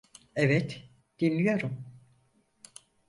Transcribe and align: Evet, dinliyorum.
Evet, 0.35 0.89
dinliyorum. 1.19 1.85